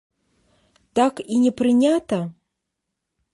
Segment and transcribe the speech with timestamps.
[0.99, 2.19] Так і не прынята?